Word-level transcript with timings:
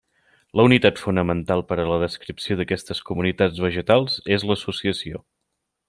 La 0.59 0.63
unitat 0.69 1.01
fonamental 1.01 1.61
per 1.71 1.77
a 1.83 1.85
la 1.91 1.99
descripció 2.05 2.57
d'aquestes 2.61 3.05
comunitats 3.11 3.63
vegetals 3.67 4.19
és 4.39 4.51
l'associació. 4.53 5.25